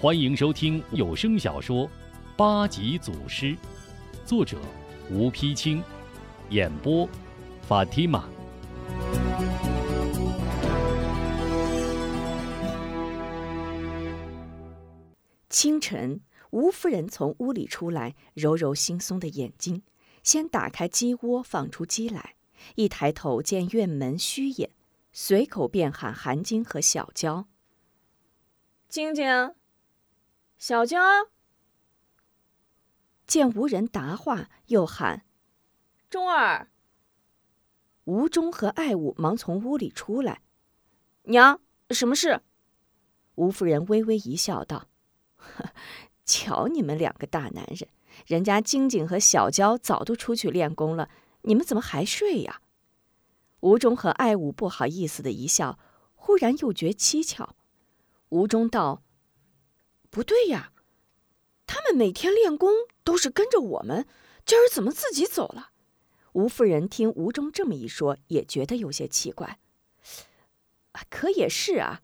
[0.00, 1.86] 欢迎收听有声小说
[2.36, 3.46] 《八级祖师》，
[4.26, 4.58] 作者
[5.10, 5.82] 吴丕清，
[6.50, 7.08] 演播
[7.62, 8.28] 法蒂玛。
[15.48, 16.20] 清晨，
[16.50, 19.82] 吴夫人从屋里出来，揉揉惺忪的眼睛，
[20.22, 22.34] 先打开鸡窝，放出鸡来。
[22.74, 24.70] 一抬头见院门虚掩，
[25.12, 27.46] 随口便喊韩晶和小娇
[28.88, 29.24] ：“晶晶，
[30.58, 30.98] 小娇。”
[33.26, 35.24] 见无人答话，又喊
[36.10, 36.68] ：“钟儿。”
[38.04, 40.42] 吴忠和爱武忙从屋里出来
[41.24, 42.42] ：“娘，什么事？”
[43.36, 44.88] 吴夫人微微一笑，道
[46.24, 47.88] ：“瞧你们两个大男人，
[48.26, 51.10] 人家晶晶和小娇早都出去练功了。”
[51.46, 52.62] 你们怎么还睡呀？
[53.60, 55.78] 吴忠和爱武不好意思的一笑，
[56.14, 57.54] 忽然又觉蹊跷。
[58.30, 59.02] 吴忠道
[60.14, 60.70] ：“不对呀，
[61.66, 62.70] 他们每天练功
[63.02, 64.06] 都是跟着我们，
[64.46, 65.70] 今儿怎么自己走了？”
[66.34, 69.58] 吴夫人听吴忠这么一说，也觉得有些奇怪。
[71.10, 72.00] 可也是啊，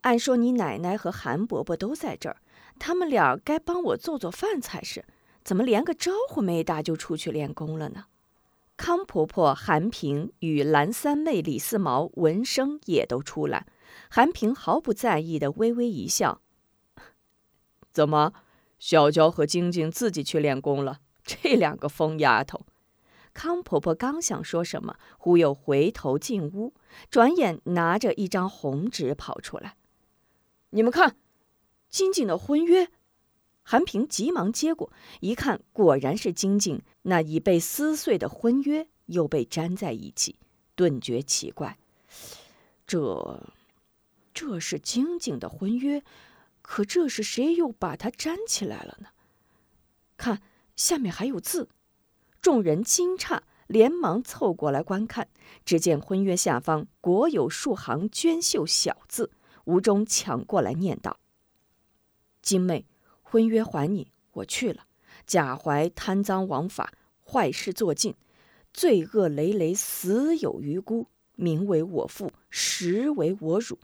[0.00, 2.42] 按说你奶奶和韩伯伯都在这儿，
[2.80, 5.04] 他们俩该帮我做做饭才是，
[5.44, 8.06] 怎么连个招呼没打就出去练功了呢？
[8.76, 13.68] 康婆婆、韩平与蓝三妹李四毛、文生也都出来。
[14.08, 16.40] 韩平毫不在意的微微一笑
[17.92, 18.32] ：“怎么，
[18.78, 21.00] 小娇和晶晶自己去练功了？
[21.24, 22.62] 这两个疯丫头。”
[23.32, 26.74] 康婆婆刚想说什么，忽又回头进屋，
[27.10, 29.76] 转眼拿着一张红纸跑出来
[30.70, 31.16] ：“你们看，
[31.88, 32.90] 晶晶的婚约。”
[33.62, 40.34] 韩平急忙接过，一看，果然是晶晶那已被撕碎的婚约又被粘在一起，
[40.74, 41.78] 顿觉奇怪。
[42.84, 43.40] 这，
[44.34, 46.02] 这是晶晶的婚约，
[46.70, 49.08] 可这是谁又把它粘起来了呢？
[50.16, 50.40] 看
[50.76, 51.68] 下面还有字，
[52.40, 55.26] 众人惊诧，连忙凑过来观看。
[55.64, 59.32] 只见婚约下方果有数行娟秀小字，
[59.64, 61.18] 吴中抢过来念道
[62.40, 62.86] ：“金妹。”
[63.20, 64.86] 婚约还你，我去了。
[65.26, 66.92] 贾怀贪赃枉法，
[67.24, 68.14] 坏事做尽，
[68.72, 71.08] 罪恶累累，死有余辜。
[71.34, 73.80] 名为我父，实为我辱。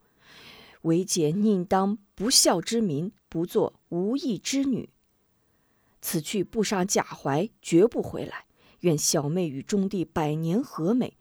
[0.87, 4.89] 为姐宁当不孝之民，不做无义之女。
[6.01, 8.47] 此去不杀贾怀，绝不回来。
[8.81, 11.17] 愿小妹与中弟百年和美，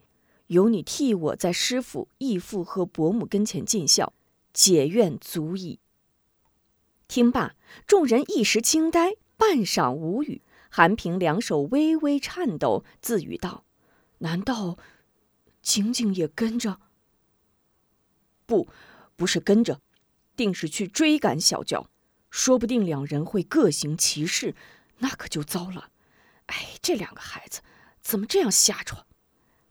[0.47, 4.13] 有你替我在师傅、义父和伯母跟前尽孝，
[4.53, 5.79] 姐愿足矣。
[7.07, 7.55] 听罢，
[7.87, 10.41] 众人一时惊呆，半晌无语。
[10.69, 13.63] 韩平两手微微颤抖，自语道
[14.19, 14.77] ：“难道
[15.61, 16.79] 景景也跟着？
[18.45, 18.67] 不，
[19.15, 19.81] 不是跟着，
[20.35, 21.89] 定是去追赶小娇。
[22.29, 24.55] 说不定两人会各行其事，
[24.97, 25.89] 那可就糟了。
[26.47, 27.61] 哎，这两个孩子
[28.01, 29.05] 怎么这样瞎闯？”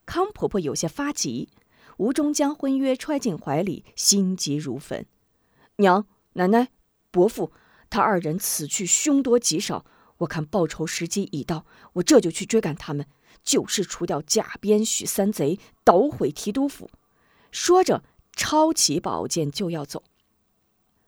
[0.06, 1.50] 康婆婆有些发急，
[1.98, 5.06] 吴中将婚约揣进怀里，心急如焚。
[5.76, 6.68] 娘，奶奶。
[7.10, 7.52] 伯父，
[7.90, 9.86] 他二人此去凶多吉少，
[10.18, 13.06] 我看报仇时机已到，我这就去追赶他们，
[13.42, 16.90] 就是除掉贾边、许三贼，捣毁提督府。
[17.52, 18.02] 说着，
[18.34, 20.04] 抄起宝剑就要走。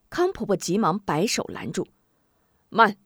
[0.09, 1.89] 康婆婆急忙摆手拦住
[2.71, 2.97] ：“慢，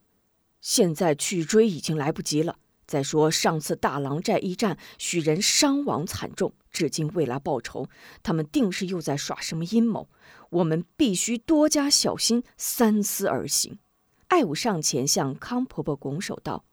[0.60, 2.58] 现在去追已经来不及了。
[2.86, 7.88] 再说上次大狼寨一战，许人伤亡惨重，至今未来报仇，
[8.22, 10.08] 他们定是又在耍什么阴谋。”
[10.50, 13.78] 我们必须多加小心，三思而行。
[14.26, 16.64] 爱武上前向康婆婆拱手道：“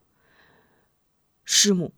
[1.46, 1.92] 师母，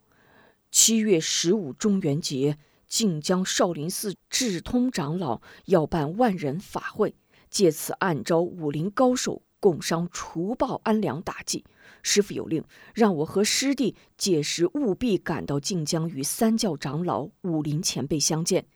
[0.70, 2.58] 七月十五中元节，
[2.90, 7.14] 靖江少林寺智通长老要办万人法会，
[7.48, 11.64] 借此暗招武林高手，共商除暴安良大计。”
[12.02, 18.66] 师傅有令，让我和师弟届时务必赶到晋江，与三教长老、武林前辈相见。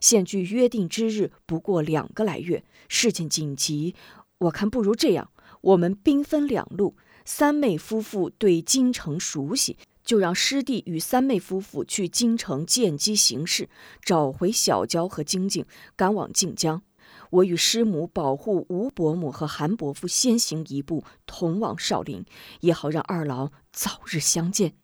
[0.00, 3.94] 现距约定之日不过两个来月，事情紧急，
[4.38, 5.30] 我看不如这样：
[5.62, 13.68] 我们兵分两路，三妹夫妇对京城熟悉，就让师弟与三妹夫妇去京城见机行事，
[14.02, 15.64] 找回小娇和晶晶，
[15.96, 16.82] 赶往晋江。
[17.30, 22.24] 我与师母保护吴伯母和韩伯父先行一步，同往少林，
[22.60, 24.74] 也好让二老早日相见。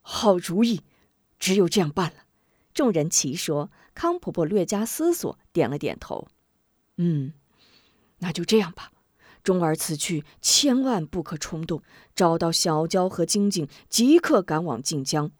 [0.00, 0.82] 好主意，
[1.38, 2.24] 只有这样办了。
[2.72, 3.70] 众人齐说。
[3.94, 6.26] 康婆婆略加思索，点了点头。
[6.96, 7.34] 嗯，
[8.20, 8.90] 那就这样吧。
[9.42, 11.82] 钟儿此去千万不可冲动，
[12.14, 15.30] 找到小娇和晶晶，即刻赶往晋江。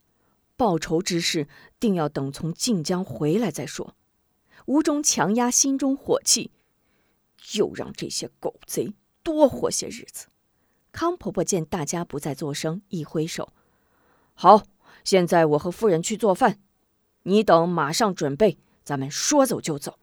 [0.57, 1.49] 报仇之事，
[1.81, 3.95] 定要等从晋江回来再说。
[4.67, 6.53] 吴忠强压心中火气，
[7.37, 10.27] 就让这些狗贼多活些日子。
[10.93, 13.53] 康婆婆见大家不再作声，一挥手
[14.35, 14.65] ：“好，
[15.03, 16.61] 现在我和夫人去做饭，
[17.23, 19.99] 你等马上准备，咱们说走就走。”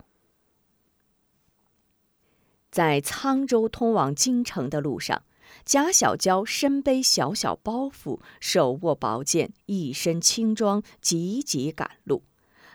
[2.72, 5.24] 在沧州通往京城的路上，
[5.66, 12.24] 贾小娇身背小小包袱，手握宝剑，一身轻装，急急赶路。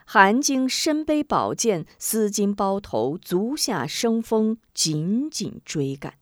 [0.07, 6.15] 韩晶身背宝剑，丝巾包头，足下生风，紧紧追赶。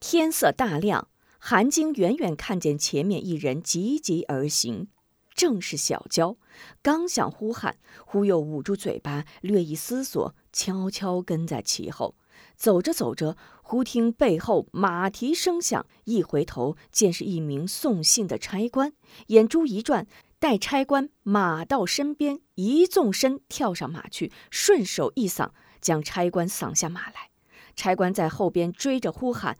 [0.00, 1.08] 天色大亮，
[1.38, 4.88] 韩晶远远看见前面一人急急而行，
[5.34, 6.36] 正是小娇。
[6.82, 12.16] 刚想呼喊，忽又捂住嘴巴，略一思索，悄悄跟在其后。
[12.56, 18.92] 走着走着，忽听背后马蹄声响，一回头，见是一名送信的差官，
[19.28, 20.06] 眼珠一转，
[20.38, 25.50] 待差官马到身边，一纵身跳上马去，顺手一搡，
[25.80, 27.30] 将差官搡下马来。
[27.74, 29.58] 差官在后边追着呼喊。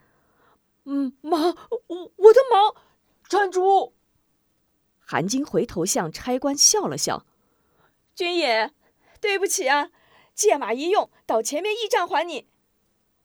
[0.84, 2.81] 嗯，马，我我的马，
[3.28, 3.93] 站住！
[5.00, 7.26] 韩晶回头向差官笑了笑
[8.14, 8.73] ：“军爷，
[9.20, 9.90] 对不起啊，
[10.34, 12.49] 借马一用，到前面驿站还你。”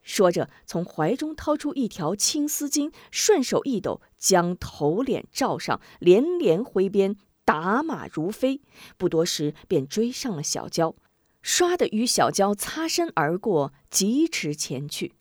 [0.01, 7.15] 说着，从怀中掏出一条青丝巾，顺手一抖，将头脸罩上，连连挥鞭，
[7.45, 8.61] 打马如飞。
[8.97, 10.95] 不多时，便追上了小娇，
[11.43, 15.13] 唰的与小娇擦身而过，疾驰前去。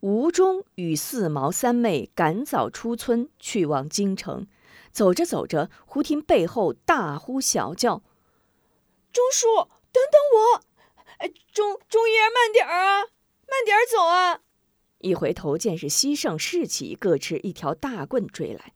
[0.00, 4.46] 吴中与四毛三妹赶早出村，去往京城。
[4.92, 8.02] 走着走着，忽听背后大呼小叫
[9.12, 9.46] ：“钟叔，
[9.92, 10.62] 等等我！
[11.18, 13.00] 哎，钟钟爷，慢点儿啊，
[13.48, 14.40] 慢点儿走啊！”
[15.00, 18.72] 一回头，见是西胜、士奇各持一条大棍追来。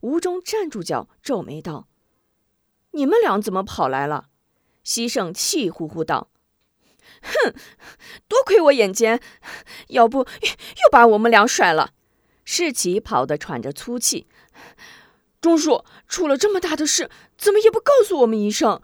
[0.00, 1.88] 吴中站住脚，皱眉道
[2.92, 4.28] ：“你们俩怎么跑来了？”
[4.84, 6.30] 西胜气呼呼道。
[7.22, 7.54] 哼，
[8.28, 9.20] 多亏我眼尖，
[9.88, 11.92] 要不又把我们俩甩了。
[12.44, 14.26] 世奇跑得喘着粗气。
[15.40, 18.80] 钟叔出了这么大的事，怎么也不告诉我们一声？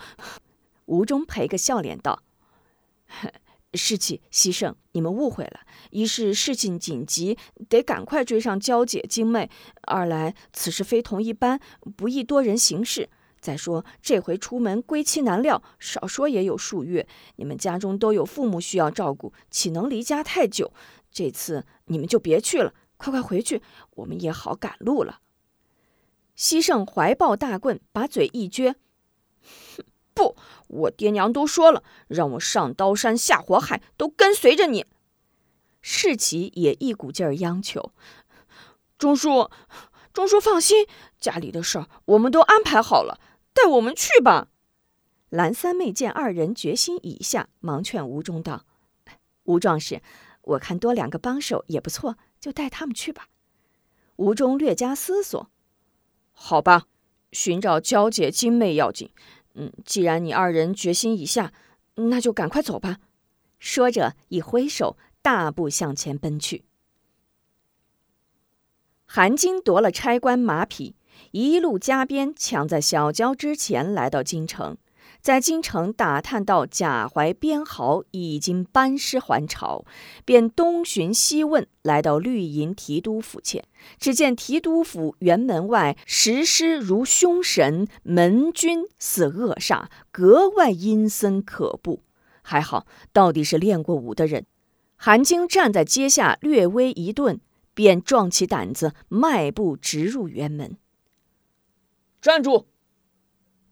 [0.86, 2.22] 吴中赔个笑脸道
[3.74, 5.60] ：“士气、西盛，你们误会了。
[5.90, 7.36] 一是事情紧急，
[7.68, 9.48] 得赶快追上娇姐、晶妹；
[9.82, 11.60] 二来此事非同一般，
[11.96, 13.08] 不宜多人行事。”
[13.40, 17.06] 再说这回出门归期难料，少说也有数月。
[17.36, 20.72] 你们家中都有父母需要照顾，岂能离家太久？
[21.10, 23.60] 这次你们就别去了，快快回去，
[23.96, 25.20] 我们也好赶路了。
[26.34, 28.76] 西胜怀抱大棍，把嘴一撅
[30.14, 30.37] ：“不，
[30.69, 34.87] 我爹娘都说了，让我上刀山下火海，都跟随着你。”
[35.82, 37.93] 世奇也一股劲儿央求
[38.96, 39.50] ：“钟叔，
[40.12, 40.87] 钟叔放心，
[41.19, 43.20] 家里的事儿我们都安排好了。”
[43.55, 44.49] 带我们去吧。
[45.28, 48.64] 蓝三妹见二人决心已下，忙劝吴忠道
[49.44, 50.02] ：“吴壮士，
[50.43, 53.28] 我看多两个帮手也不错，就带他们去吧。”
[54.17, 55.50] 吴忠略加思索
[56.32, 56.87] ：“好吧，
[57.31, 59.10] 寻找娇姐、金妹要紧。
[59.54, 61.52] 嗯，既然你二人决心已下，
[61.96, 62.98] 那就赶快走吧。”
[63.58, 66.64] 说着一挥手，大步向前奔去。
[69.06, 70.96] 韩金夺了差官马匹。
[71.30, 74.76] 一路加鞭，抢在小娇之前来到京城，
[75.24, 79.86] 在京城打探到贾怀边豪已经班师还朝，
[80.26, 83.64] 便东寻西问，来到绿营提督府前。
[83.98, 92.02] 只见提督府辕门外石狮如凶神，门军似恶煞，格外阴森可怖。
[92.43, 94.44] 还好，到底是练过武的人。
[94.96, 97.40] 韩晶站在阶下，略微一顿，
[97.72, 100.76] 便壮起胆子，迈步直入辕门。
[102.20, 102.66] 站住！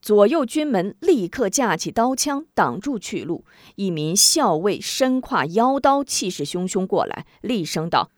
[0.02, 3.44] 左右军门立刻架起刀枪挡住去路。
[3.76, 8.10] 一名校尉身挎腰刀，气势汹汹过来，厉声道：“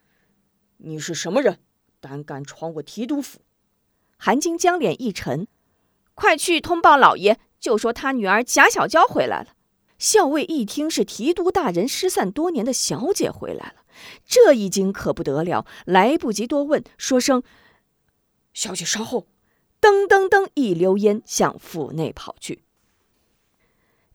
[0.79, 1.59] 你是什么人？
[2.01, 3.41] 胆敢闯我提督府？”
[4.17, 5.47] 韩晶将脸一沉
[6.15, 9.49] ：“快去通报老爷，就说他女儿贾小娇回来了。”
[9.99, 13.85] 校尉一听是提督大人失散多年的小姐回来了，
[14.25, 17.43] 这一惊可不得了，来不及多问，说声
[18.55, 19.27] ：“小姐稍后。”
[19.85, 22.65] 噔噔噔，一溜烟向府内跑去。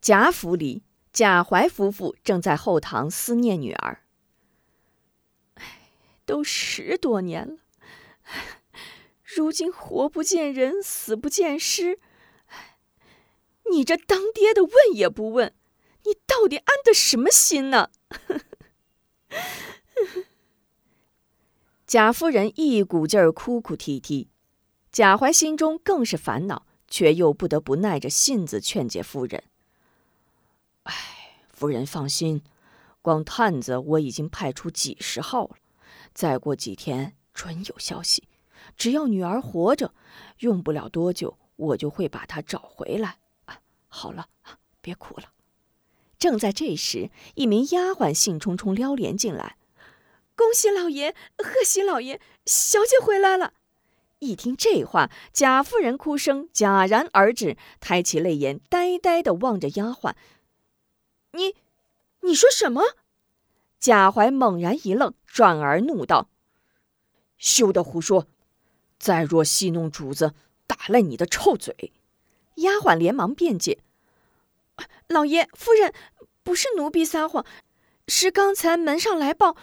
[0.02, 0.82] 贾府里，
[1.14, 4.02] 贾怀夫妇正在后堂思念女儿。
[6.26, 7.60] 都十多年了，
[9.24, 12.00] 如今活不见人，死不见尸。
[13.70, 15.54] 你这当爹的问也不问，
[16.06, 17.92] 你到底安的什么心呢？
[21.86, 24.29] 贾夫人一股劲儿哭哭啼啼。
[24.92, 29.44] 贾怀心中更是烦恼，却又不得不耐着性子劝解夫人
[30.84, 30.94] ：“哎，
[31.50, 32.42] 夫人放心，
[33.02, 35.56] 光探子我已经派出几十号了，
[36.14, 38.28] 再过几天准有消息。
[38.76, 39.94] 只要女儿活着，
[40.40, 43.20] 用不了多久，我就会把她找回来。
[43.46, 44.28] 啊，好了，
[44.82, 45.32] 别哭了。
[46.18, 49.56] 正在这时，一名丫鬟兴冲冲撩帘进来
[50.36, 53.54] ：“恭喜老爷，贺喜老爷，小姐回来了。”
[54.20, 60.14] 一听这话，贾夫人哭声戛然而止，抬起泪眼，呆呆地望着丫鬟
[61.32, 61.56] ：“你，
[62.22, 62.84] 你说什么？”
[63.80, 66.30] 贾怀猛然一愣，转而怒道
[67.40, 68.28] ：“休得胡说！
[68.98, 70.34] 再若戏弄主子，
[70.68, 71.94] 打烂你的臭嘴！”
[72.56, 73.80] 丫鬟连忙辩解
[75.08, 75.94] ：“老爷夫人，
[76.44, 77.46] 不是奴婢撒谎，
[78.10, 79.56] 是刚才门上来报。”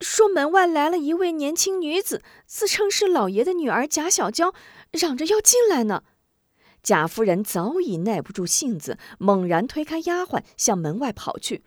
[0.00, 4.52] 说门外来了一位年轻女子，自称是老爷的女儿贾小娇，
[4.90, 6.02] 嚷着要进来呢。
[6.82, 11.64] 贾夫人早已耐不住性子，猛然推开丫鬟，向门外跑去。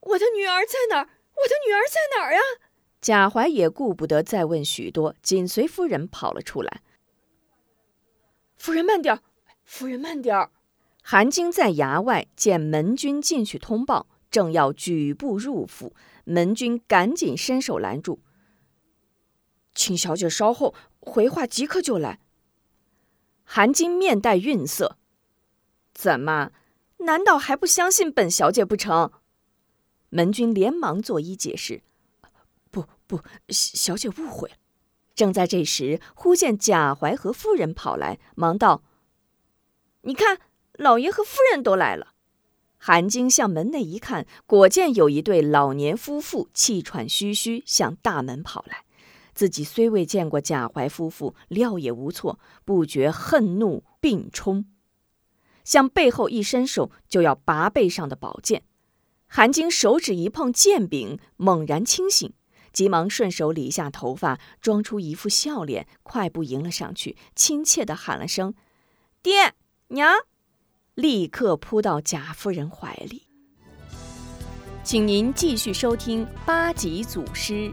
[0.00, 1.08] 我的女儿在哪儿？
[1.36, 2.40] 我的女儿在哪儿呀？
[3.00, 6.82] 贾怀也顾不得再问许多，紧随夫人跑了出来。
[8.56, 9.20] 夫人慢点儿，
[9.62, 10.50] 夫人慢点儿。
[11.02, 15.94] 韩晶在衙外见门军进去通报，正要举步入府。
[16.24, 18.18] 门军赶紧伸手拦住，
[19.74, 22.20] 请小姐稍后，回话即刻就来。
[23.44, 24.98] 韩晶面带愠色，
[25.94, 26.52] 怎么？
[26.98, 29.10] 难道还不相信本小姐不成？
[30.10, 31.82] 门军连忙作揖解释
[32.70, 34.50] ：“不不，小姐误会。”
[35.16, 38.82] 正在这时，忽见贾怀和夫人跑来，忙道
[40.02, 40.40] ：“你看，
[40.74, 42.12] 老爷和夫人都来了。”
[42.78, 48.84] 韩晶向门内一看，果见有一对老年夫妇气喘吁吁向大门跑来。
[49.34, 54.64] 自己虽未见过贾怀夫妇，料也无错，不觉恨怒并冲，
[55.62, 58.62] 向背后一伸手就要拔背上的宝剑。
[59.26, 62.32] 韩晶手指一碰剑柄，猛然清醒，
[62.72, 68.54] 急忙顺手理下头发，装出一副笑脸，快步迎了上去，亲切地喊了声
[69.22, 69.54] ：“爹
[69.88, 70.14] 娘。”
[70.96, 73.22] 立刻扑到贾夫人怀里。
[74.82, 77.70] 请您继续收听八级祖师。